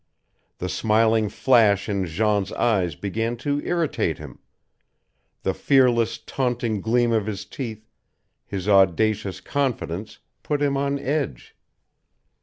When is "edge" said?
10.97-11.55